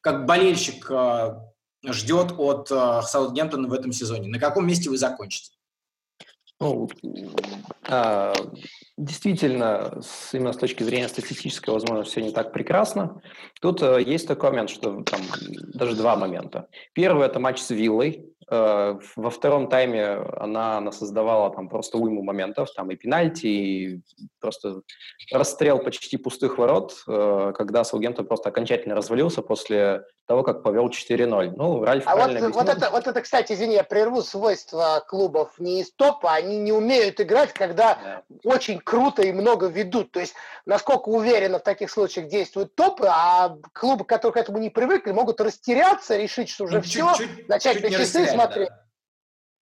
[0.00, 1.42] как болельщик а,
[1.84, 4.28] ждет от Саутгемптона в этом сезоне?
[4.28, 5.50] На каком месте вы закончите?
[6.60, 6.90] Ну,
[7.88, 8.34] а,
[8.98, 13.22] действительно, с, именно с точки зрения статистической, возможно, все не так прекрасно.
[13.62, 15.22] Тут а, есть такой момент, что там
[15.72, 16.68] даже два момента.
[16.92, 18.26] Первый– это матч с Виллой.
[18.52, 24.00] Э, во втором тайме она, она создавала там просто уйму моментов, там и пенальти, и
[24.40, 24.82] просто
[25.32, 31.54] расстрел почти пустых ворот, э, когда Саугемптон просто окончательно развалился после того, как повел 4-0.
[31.56, 35.80] Ну, Ральф а вот, вот, это, вот это, кстати, извини, я прерву свойства клубов не
[35.80, 38.22] из топа, они не умеют играть, когда да.
[38.44, 40.12] очень круто и много ведут.
[40.12, 40.34] То есть,
[40.66, 45.40] насколько уверенно в таких случаях действуют топы, а клубы, которые к этому не привыкли, могут
[45.40, 48.66] растеряться, решить, что уже ну, все, чуть, начать чуть на часы смотри.
[48.66, 48.80] Да.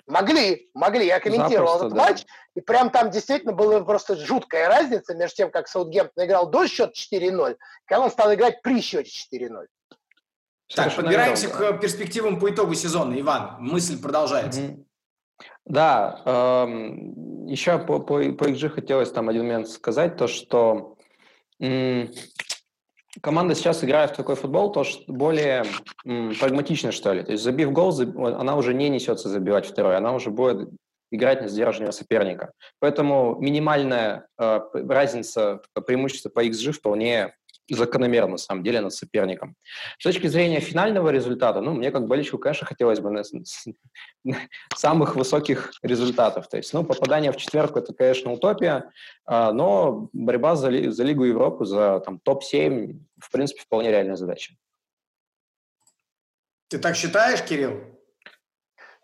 [0.06, 1.06] Могли, могли.
[1.06, 2.04] Я комментировал Запросто, этот да.
[2.04, 6.66] матч, и прям там действительно была просто жуткая разница между тем, как Саутгемптон играл до
[6.66, 9.66] счета 4-0, когда он стал играть при счете 4-0.
[10.74, 13.18] Так, подбираемся к перспективам по итогу сезона.
[13.20, 14.60] Иван, мысль продолжается.
[14.60, 14.84] Mm-hmm.
[15.66, 20.96] Да, эм, еще по, по, по XG хотелось там один момент сказать, то что
[23.22, 25.64] команда сейчас играет в такой футбол, то что более
[26.04, 27.22] м, прагматично, что ли.
[27.22, 30.68] То есть забив гол, она уже не несется забивать второй, она уже будет
[31.10, 32.52] играть на сдержанного соперника.
[32.80, 37.34] Поэтому минимальная э, разница, преимущество по XG вполне
[37.74, 39.56] закономерно, на самом деле, над соперником.
[39.98, 43.22] С точки зрения финального результата, ну, мне как болельщику, конечно, хотелось бы
[44.76, 46.48] самых высоких результатов.
[46.48, 48.90] То есть, ну, попадание в четверку– это, конечно, утопия,
[49.24, 54.54] а, но борьба за, за Лигу Европы, за там, топ-7, в принципе, вполне реальная задача.
[56.68, 57.97] Ты так считаешь, Кирилл?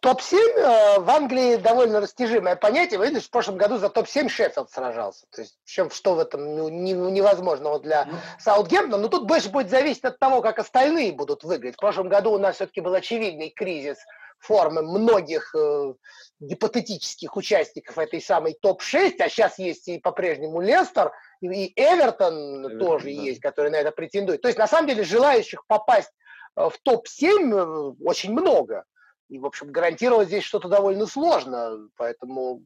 [0.04, 2.98] Топ-7 э, в Англии довольно растяжимое понятие.
[2.98, 5.24] Вы видите, в прошлом году за топ-7 Шеффилд сражался.
[5.30, 8.12] То есть, чем, что в этом ну, невозможного для ну.
[8.38, 8.98] Саутгемптона.
[8.98, 11.76] Но тут больше будет зависеть от того, как остальные будут выглядеть.
[11.76, 13.96] В прошлом году у нас все-таки был очевидный кризис
[14.40, 15.94] формы многих э,
[16.38, 23.04] гипотетических участников этой самой топ-6, а сейчас есть и по-прежнему Лестер, и Эвертон, Эвертон тоже
[23.06, 23.10] да.
[23.10, 24.42] есть, который на это претендует.
[24.42, 26.12] То есть, на самом деле, желающих попасть
[26.56, 28.84] э, в топ-7 э, очень много.
[29.28, 31.88] И, в общем, гарантировать здесь что-то довольно сложно.
[31.96, 32.62] Поэтому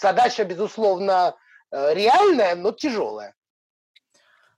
[0.00, 1.34] задача, безусловно,
[1.70, 3.34] э, реальная, но тяжелая.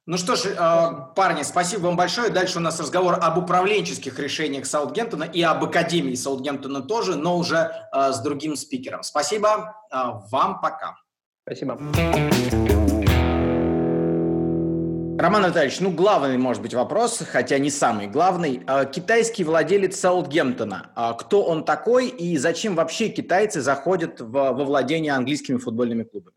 [0.04, 2.30] Ну что ж, э, парни, спасибо вам большое.
[2.30, 7.72] Дальше у нас разговор об управленческих решениях Саутгемптона и об Академии Саутгемптона тоже, но уже
[7.92, 9.02] э, с другим спикером.
[9.02, 10.96] Спасибо вам, пока.
[11.44, 11.78] Спасибо.
[15.22, 18.64] Роман Витальевич, ну главный, может быть, вопрос, хотя не самый главный.
[18.66, 20.90] А, китайский владелец Саутгемптона.
[20.96, 26.34] А, кто он такой и зачем вообще китайцы заходят во владение английскими футбольными клубами?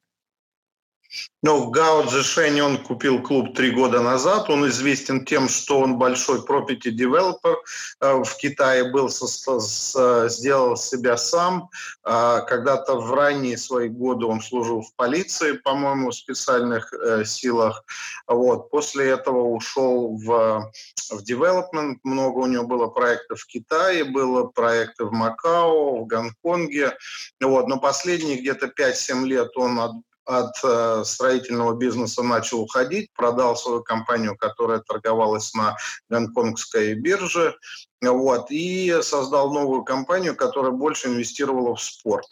[1.46, 4.50] Ну, Гао Джишень, он купил клуб три года назад.
[4.50, 7.58] Он известен тем, что он большой property developer
[8.02, 11.70] э, в Китае был, сделал себя сам.
[12.04, 17.86] А, когда-то в ранние свои годы он служил в полиции, по-моему, в специальных э, силах.
[18.28, 18.72] Вот.
[18.72, 20.72] После этого ушел в,
[21.12, 21.98] в development.
[22.04, 26.98] Много у него было проектов в Китае, было проекты в Макао, в Гонконге.
[27.40, 27.68] Вот.
[27.68, 34.36] Но последние где-то 5-7 лет он от э, строительного бизнеса начал уходить, продал свою компанию,
[34.36, 35.78] которая торговалась на
[36.10, 37.56] гонконгской бирже,
[38.02, 42.26] вот, и создал новую компанию, которая больше инвестировала в спорт.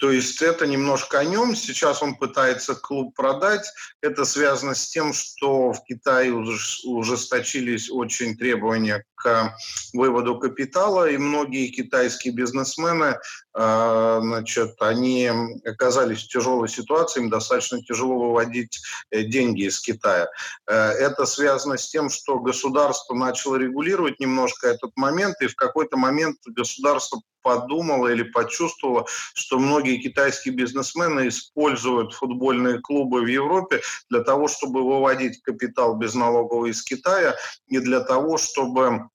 [0.00, 1.54] То есть это немножко о нем.
[1.54, 3.70] Сейчас он пытается клуб продать.
[4.00, 9.54] Это связано с тем, что в Китае ужесточились очень требования к
[9.92, 13.18] выводу капитала, и многие китайские бизнесмены,
[13.52, 15.30] а, значит, они
[15.64, 18.80] оказались в тяжелой ситуации, им достаточно тяжело выводить
[19.10, 20.28] э, деньги из Китая.
[20.66, 25.96] Э, это связано с тем, что государство начало регулировать немножко этот момент, и в какой-то
[25.96, 33.80] момент государство подумала или почувствовала, что многие китайские бизнесмены используют футбольные клубы в Европе
[34.10, 37.36] для того, чтобы выводить капитал безналоговый из Китая
[37.68, 39.08] и для того, чтобы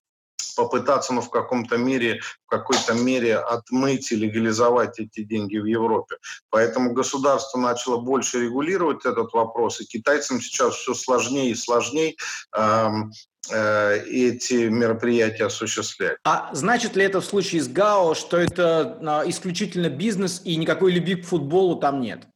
[0.56, 6.18] попытаться ну, в каком-то мере, в какой-то мере отмыть и легализовать эти деньги в Европе.
[6.50, 12.16] Поэтому государство начало больше регулировать этот вопрос, и китайцам сейчас все сложнее и сложнее
[12.56, 13.12] эм,
[13.52, 16.18] Э, эти мероприятия осуществлять.
[16.24, 20.92] А значит ли это в случае с ГАО, что это а, исключительно бизнес и никакой
[20.92, 22.28] любви к футболу там нет?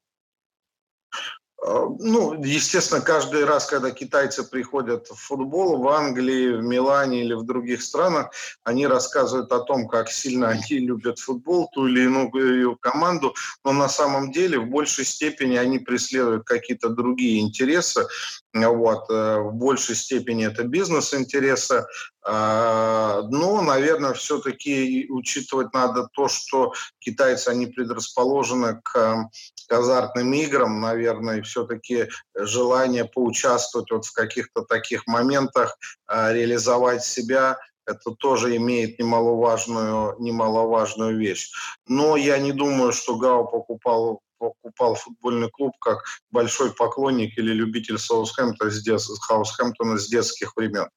[1.66, 7.34] Э, ну, естественно, каждый раз, когда китайцы приходят в футбол в Англии, в Милане или
[7.34, 8.32] в других странах,
[8.64, 13.90] они рассказывают о том, как сильно они любят футбол, ту или иную команду, но на
[13.90, 18.08] самом деле в большей степени они преследуют какие-то другие интересы.
[18.54, 19.10] Вот.
[19.10, 21.86] Э, в большей степени это бизнес-интересы.
[22.24, 29.30] А, но, наверное, все-таки учитывать надо то, что китайцы, они предрасположены к,
[29.68, 37.04] к азартным играм, наверное, и все-таки желание поучаствовать вот в каких-то таких моментах, а, реализовать
[37.04, 41.52] себя, это тоже имеет немаловажную, немаловажную вещь.
[41.88, 48.00] Но я не думаю, что Гао покупал покупал футбольный клуб как большой поклонник или любитель
[48.00, 49.02] Саутхэмптона с, дет...
[49.02, 50.88] Саутхэмптона с детских времен.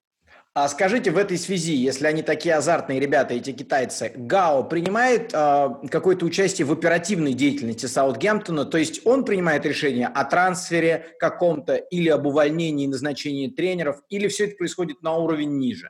[0.55, 5.69] А скажите в этой связи, если они такие азартные ребята, эти китайцы, Гао принимает э,
[5.91, 12.11] какое-то участие в оперативной деятельности Саутгемптона, то есть он принимает решение о трансфере каком-то или
[12.11, 15.89] об увольнении и назначении тренеров, или все это происходит на уровень ниже?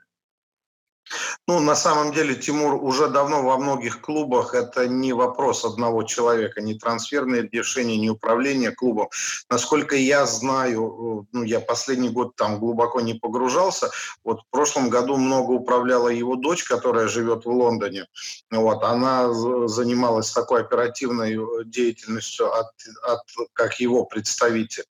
[1.48, 6.60] Ну, на самом деле, Тимур, уже давно во многих клубах это не вопрос одного человека,
[6.60, 9.08] не трансферные решения, не управление клубом.
[9.50, 13.90] Насколько я знаю, ну, я последний год там глубоко не погружался,
[14.24, 18.06] вот в прошлом году много управляла его дочь, которая живет в Лондоне.
[18.50, 22.70] Вот, она занималась такой оперативной деятельностью от,
[23.02, 24.84] от, как его представитель.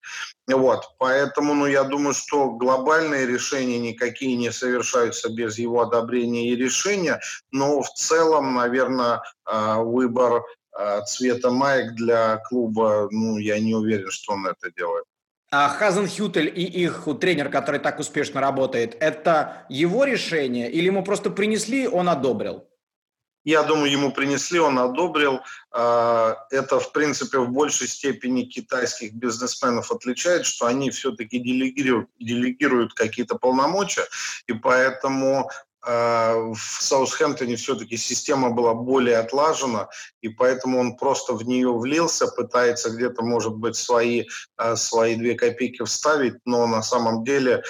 [0.55, 6.57] Вот, поэтому, ну, я думаю, что глобальные решения никакие не совершаются без его одобрения и
[6.57, 13.75] решения, но в целом, наверное, а, выбор а, цвета маек для клуба, ну, я не
[13.75, 15.05] уверен, что он это делает.
[15.51, 21.31] А Хазенхютель и их тренер, который так успешно работает, это его решение или ему просто
[21.31, 22.68] принесли, он одобрил?
[23.49, 25.41] Я думаю, ему принесли, он одобрил.
[25.71, 32.93] А, это, в принципе, в большей степени китайских бизнесменов отличает, что они все-таки делегируют, делегируют
[32.93, 34.05] какие-то полномочия,
[34.49, 39.89] и поэтому а, в Саутхэмптоне все-таки система была более отлажена,
[40.21, 44.27] и поэтому он просто в нее влился, пытается где-то, может быть, свои,
[44.59, 47.63] а, свои две копейки вставить, но на самом деле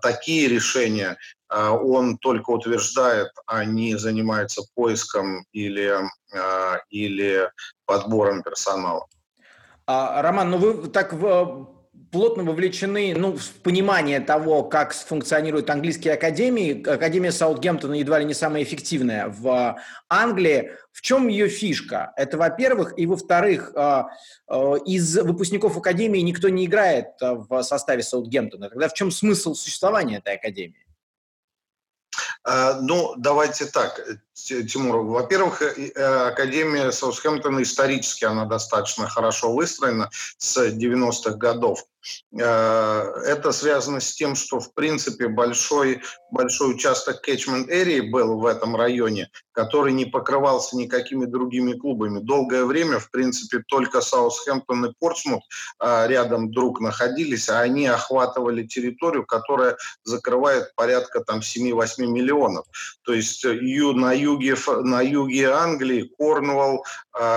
[0.00, 1.18] такие решения
[1.48, 5.92] он только утверждает, а не занимается поиском или,
[6.34, 7.50] а, или
[7.84, 9.06] подбором персонала.
[9.86, 11.14] А, Роман, ну вы так
[12.10, 16.88] плотно вовлечены ну, в понимание того, как функционируют английские академии.
[16.88, 19.78] Академия Саутгемптона едва ли не самая эффективная в
[20.08, 20.72] Англии.
[20.92, 22.12] В чем ее фишка?
[22.16, 22.94] Это, во-первых.
[22.96, 23.72] И, во-вторых,
[24.86, 28.70] из выпускников академии никто не играет в составе Саутгемптона.
[28.70, 30.85] Тогда в чем смысл существования этой академии?
[32.46, 34.00] А, ну, давайте так,
[34.36, 34.98] Тимур.
[34.98, 35.90] Во-первых, э,
[36.28, 41.84] Академия Саутхэмптона исторически она достаточно хорошо выстроена с 90-х годов.
[42.38, 48.46] Э, это связано с тем, что, в принципе, большой, большой участок catchment area был в
[48.46, 52.20] этом районе, который не покрывался никакими другими клубами.
[52.20, 55.42] Долгое время, в принципе, только Саутхэмптон и Портсмут
[55.80, 62.66] э, рядом друг находились, а они охватывали территорию, которая закрывает порядка там 7-8 миллионов.
[63.02, 64.54] То есть на юге,
[64.92, 66.84] на юге Англии, Корнуолл,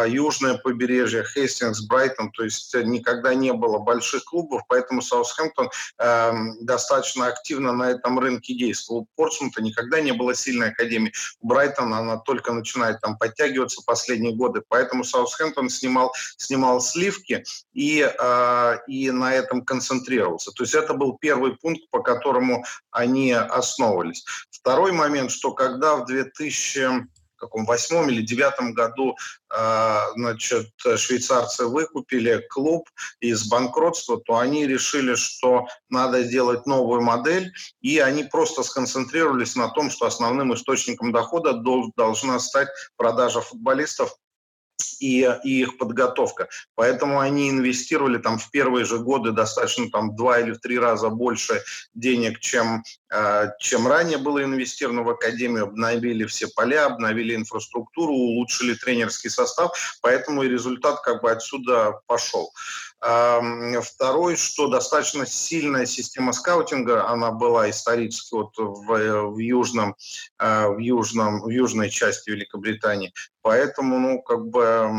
[0.08, 7.28] южное побережье, Хейстингс, Брайтон, то есть никогда не было больших клубов, поэтому Саутхэмптон э, достаточно
[7.28, 9.02] активно на этом рынке действовал.
[9.02, 11.14] У Портсмута никогда не было сильной академии.
[11.42, 18.02] У Брайтона она только начинает там подтягиваться последние годы, поэтому Саутхэмптон снимал, снимал сливки и,
[18.02, 20.52] э, и на этом концентрировался.
[20.52, 24.26] То есть это был первый пункт, по которому они основывались.
[24.52, 27.08] Второй момент, что когда в 2000
[27.40, 29.16] каком восьмом или девятом году
[29.54, 32.88] э, значит, швейцарцы выкупили клуб
[33.20, 39.70] из банкротства, то они решили, что надо сделать новую модель, и они просто сконцентрировались на
[39.70, 41.54] том, что основным источником дохода
[41.96, 44.16] должна стать продажа футболистов
[45.00, 46.48] и, и их подготовка.
[46.76, 51.10] Поэтому они инвестировали там в первые же годы достаточно там два или в три раза
[51.10, 58.14] больше денег, чем, э, чем ранее было инвестировано в академию, обновили все поля, обновили инфраструктуру,
[58.14, 62.52] улучшили тренерский состав, поэтому и результат как бы отсюда пошел.
[63.02, 69.96] Второй, что достаточно сильная система скаутинга, она была исторически вот в, в, южном,
[70.38, 73.14] э, в, южном, в южной части Великобритании.
[73.42, 74.92] Поэтому, ну, как бы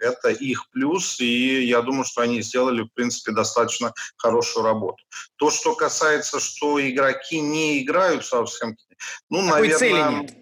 [0.00, 5.04] это их плюс, и я думаю, что они сделали, в принципе, достаточно хорошую работу.
[5.36, 8.96] То, что касается, что игроки не играют в Саутгемптоне,
[9.30, 9.78] ну, Такой наверное...
[9.78, 10.41] Цели нет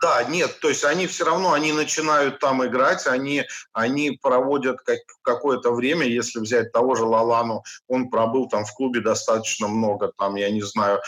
[0.00, 4.98] да, нет, то есть они все равно, они начинают там играть, они, они проводят как,
[5.22, 10.36] какое-то время, если взять того же Лалану, он пробыл там в клубе достаточно много, там,
[10.36, 11.00] я не знаю,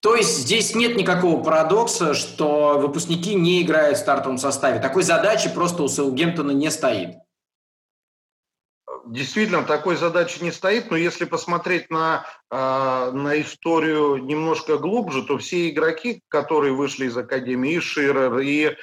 [0.00, 4.80] то есть здесь нет никакого парадокса, что выпускники не играют в стартовом составе.
[4.80, 7.18] Такой задачи просто у Саутгемптона не стоит
[9.06, 15.38] действительно такой задачи не стоит, но если посмотреть на, э, на историю немножко глубже, то
[15.38, 18.76] все игроки, которые вышли из Академии, и Ширер, и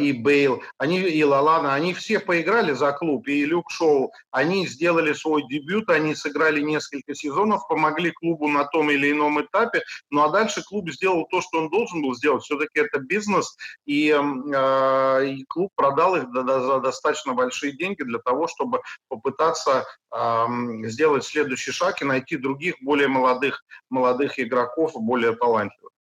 [0.00, 5.12] и Бейл, они, и Лалана, они все поиграли за клуб, и Люк Шоу, они сделали
[5.12, 10.28] свой дебют, они сыграли несколько сезонов, помогли клубу на том или ином этапе, ну а
[10.28, 15.44] дальше клуб сделал то, что он должен был сделать, все-таки это бизнес, и, э, и
[15.48, 19.84] клуб продал их за достаточно большие деньги для того, чтобы попытаться
[20.14, 20.46] э,
[20.84, 25.93] сделать следующий шаг и найти других более молодых, молодых игроков, более талантливых.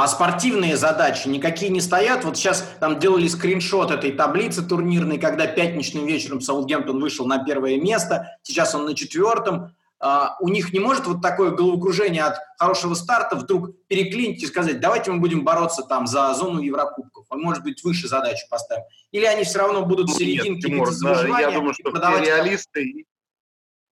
[0.00, 2.24] А спортивные задачи никакие не стоят.
[2.24, 7.80] Вот сейчас там делали скриншот этой таблицы турнирной, когда пятничным вечером Саутгемптон вышел на первое
[7.80, 9.74] место, сейчас он на четвертом.
[10.00, 14.78] Uh, у них не может вот такое головокружение от хорошего старта вдруг переклинить и сказать,
[14.78, 18.84] давайте мы будем бороться там за зону Еврокубков, а может быть выше задачу поставим.
[19.10, 22.24] Или они все равно будут в ну, серединке Нет, Тимур, да, я думаю, что все
[22.24, 23.06] реалисты,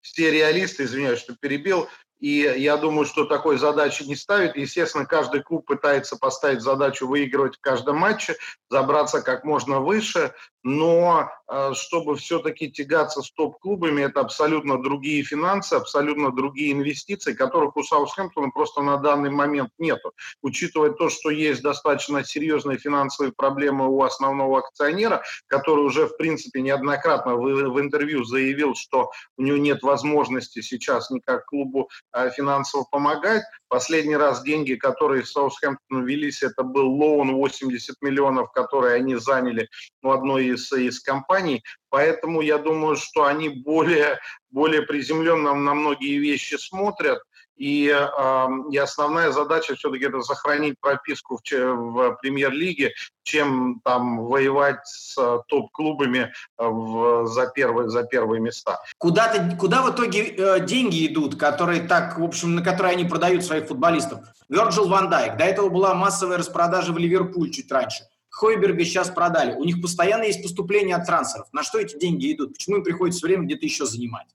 [0.02, 1.88] все реалисты, извиняюсь, что перебил,
[2.26, 4.56] и я думаю, что такой задачи не ставит.
[4.56, 8.36] Естественно, каждый клуб пытается поставить задачу выигрывать в каждом матче,
[8.68, 10.34] забраться как можно выше
[10.66, 17.78] но э, чтобы все-таки тягаться с топ-клубами, это абсолютно другие финансы, абсолютно другие инвестиции, которых
[17.78, 20.12] у Саутхэмптона просто на данный момент нету.
[20.42, 26.64] Учитывая то, что есть достаточно серьезные финансовые проблемы у основного акционера, который уже, в принципе,
[26.64, 32.88] неоднократно в, в интервью заявил, что у него нет возможности сейчас никак клубу э, финансово
[32.90, 33.44] помогать,
[33.76, 39.68] Последний раз деньги, которые в Саутхэмптон велись, это был лоун 80 миллионов, которые они заняли
[40.02, 41.62] в одной из, из компаний.
[41.90, 47.20] Поэтому я думаю, что они более, более приземленно на многие вещи смотрят.
[47.56, 54.86] И, э, и основная задача все-таки это сохранить прописку в, в премьер-лиге, чем там воевать
[54.86, 58.80] с э, топ-клубами в, за, первые, за первые места.
[58.98, 63.06] Куда, -то, куда в итоге э, деньги идут, которые так, в общем, на которые они
[63.06, 64.20] продают своих футболистов?
[64.50, 65.38] Вирджил Ван Дайк.
[65.38, 68.04] До этого была массовая распродажа в Ливерпуль чуть раньше.
[68.30, 69.54] Хойберга сейчас продали.
[69.54, 71.48] У них постоянно есть поступления от трансферов.
[71.54, 72.54] На что эти деньги идут?
[72.54, 74.28] Почему им приходится время где-то еще занимать?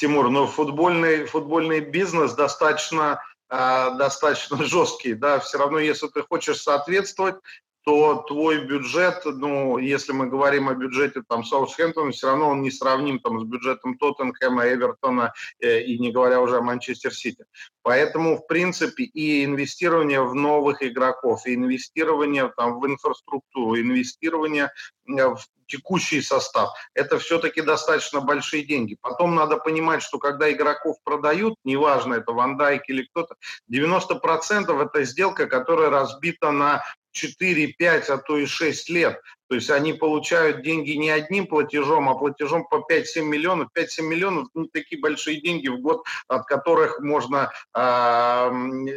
[0.00, 6.62] Тимур, но футбольный, футбольный бизнес достаточно, э, достаточно жесткий, да, все равно, если ты хочешь
[6.62, 7.36] соответствовать,
[7.84, 12.70] то твой бюджет, ну, если мы говорим о бюджете там Саутхэмптона, все равно он не
[12.70, 17.44] сравним там с бюджетом Тоттенхэма, Эвертона э, и не говоря уже о Манчестер Сити.
[17.82, 24.70] Поэтому, в принципе, и инвестирование в новых игроков, и инвестирование там в инфраструктуру, инвестирование
[25.08, 25.40] э, в
[25.70, 28.98] текущий состав, это все-таки достаточно большие деньги.
[29.00, 33.36] Потом надо понимать, что когда игроков продают, неважно, это Ван Дайк или кто-то,
[33.72, 36.82] 90% это сделка, которая разбита на
[37.12, 39.20] 4, 5, а то и 6 лет.
[39.50, 43.70] То есть они получают деньги не одним платежом, а платежом по 5-7 миллионов.
[43.76, 48.50] 5-7 миллионов– не такие большие деньги в год, от которых можно э,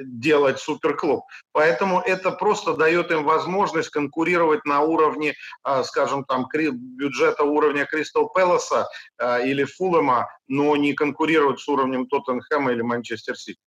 [0.04, 1.24] делать суперклуб.
[1.54, 5.34] Поэтому это просто дает им возможность конкурировать на уровне,
[5.66, 8.88] э, скажем, там, бюджета уровня Кристал Пэласа
[9.18, 13.60] э, или Фулема, но не конкурировать с уровнем Тоттенхэма или Манчестер Сити.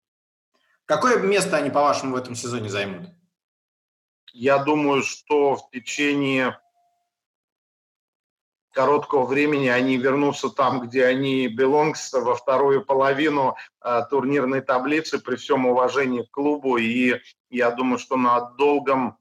[0.85, 3.09] Какое место они, по-вашему, в этом сезоне займут?
[4.39, 6.61] Я думаю, что в течение
[8.75, 15.37] короткого времени они вернутся там, где они belongs, во вторую половину э, турнирной таблицы при
[15.37, 16.77] всем уважении к клубу.
[16.77, 17.19] И
[17.49, 19.17] я думаю, что на долгом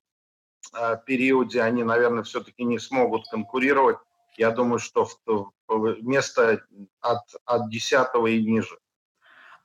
[0.74, 4.00] э, периоде они, наверное, все-таки не смогут конкурировать.
[4.36, 6.62] Я думаю, что в, в место
[7.00, 8.78] от, от 10 и ниже.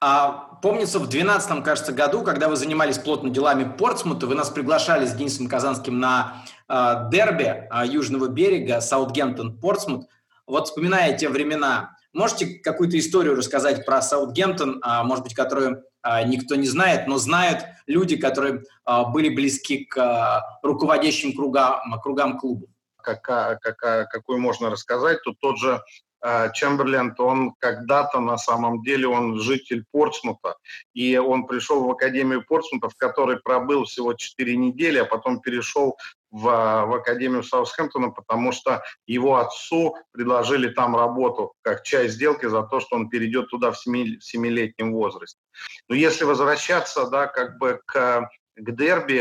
[0.02, 5.04] А, помнится, в 2012, кажется, году, когда вы занимались плотно делами Портсмута, вы нас приглашали
[5.04, 10.06] с Денисом Казанским на а, дерби а, Южного берега, Саутгемптон-Портсмут.
[10.46, 16.22] Вот вспоминая те времена, можете какую-то историю рассказать про Саутгемптон, а, может быть, которую а,
[16.22, 22.38] никто не знает, но знают люди, которые а, были близки к а, руководящим кругам, кругам
[22.38, 22.68] клуба?
[23.02, 25.82] Какая, какая, какую можно рассказать, тут тот же
[26.22, 30.56] Э, Чемберленд, он когда-то на самом деле, он житель Портсмута,
[30.92, 35.96] и он пришел в Академию Портсмута, в которой пробыл всего 4 недели, а потом перешел
[36.30, 42.62] в, в Академию Саутхэмптона, потому что его отцу предложили там работу как часть сделки за
[42.62, 45.40] то, что он перейдет туда в, семи, в семилетнем возрасте.
[45.88, 49.20] Но если возвращаться, да, как бы к к дерби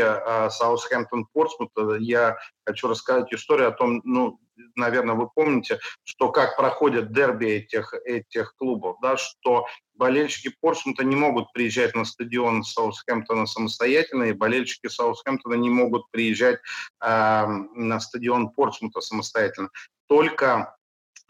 [0.50, 1.70] Саутхэмптон-Портсмут,
[2.00, 2.36] я
[2.66, 4.38] хочу рассказать историю о том, ну,
[4.76, 11.16] наверное, вы помните, что как проходят дерби этих, этих клубов, да, что болельщики Портсмута не
[11.16, 16.58] могут приезжать на стадион Саутхэмптона самостоятельно, и болельщики Саутхэмптона не могут приезжать
[17.02, 19.68] э, на стадион Портсмута самостоятельно.
[20.08, 20.76] Только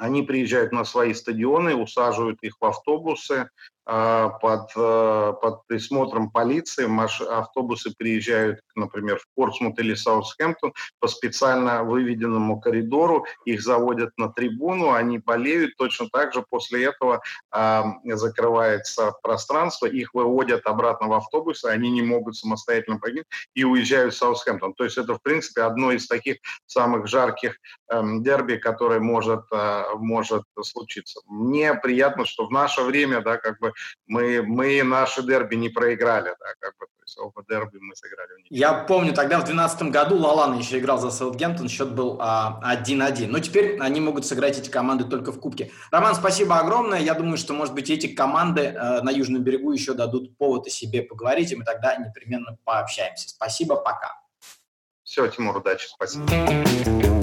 [0.01, 3.51] они приезжают на свои стадионы, усаживают их в автобусы,
[3.85, 6.87] под, э, под присмотром полиции
[7.28, 14.93] автобусы приезжают, например, в Портсмут или Саутхэмптон по специально выведенному коридору, их заводят на трибуну,
[14.93, 17.20] они болеют, точно так же после этого
[17.55, 23.24] э, закрывается пространство, их выводят обратно в автобусы, они не могут самостоятельно пойти
[23.55, 24.74] и уезжают в Саутхэмптон.
[24.74, 27.57] То есть это, в принципе, одно из таких самых жарких
[27.91, 31.20] э, дерби, которое может, э, может случиться.
[31.26, 33.69] Мне приятно, что в наше время, да, как бы
[34.06, 38.32] мы, мы наши дерби не проиграли, да, как бы, то есть оба дерби мы сыграли.
[38.34, 42.60] В Я помню, тогда в 2012 году Лалан еще играл за Саутгемптон, счет был а,
[42.84, 43.28] 1-1.
[43.28, 45.70] Но теперь они могут сыграть эти команды только в Кубке.
[45.90, 47.00] Роман, спасибо огромное.
[47.00, 50.70] Я думаю, что, может быть, эти команды э, на Южном берегу еще дадут повод о
[50.70, 53.28] себе поговорить, и мы тогда непременно пообщаемся.
[53.28, 54.20] Спасибо, пока.
[55.02, 57.19] Все, Тимур, удачи, спасибо.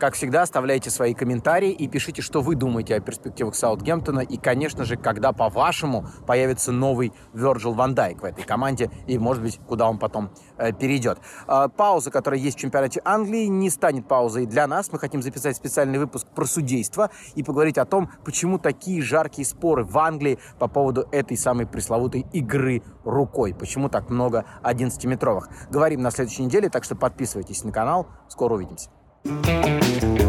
[0.00, 4.86] Как всегда, оставляйте свои комментарии и пишите, что вы думаете о перспективах Саутгемптона и, конечно
[4.86, 9.90] же, когда, по-вашему, появится новый Вирджил Ван Дайк в этой команде и, может быть, куда
[9.90, 11.18] он потом э, перейдет.
[11.46, 14.90] Э, пауза, которая есть в чемпионате Англии, не станет паузой для нас.
[14.90, 19.84] Мы хотим записать специальный выпуск про судейство и поговорить о том, почему такие жаркие споры
[19.84, 23.52] в Англии по поводу этой самой пресловутой игры рукой.
[23.52, 25.50] Почему так много 11-метровых.
[25.70, 28.06] Говорим на следующей неделе, так что подписывайтесь на канал.
[28.28, 28.88] Скоро увидимся.
[29.24, 30.19] Música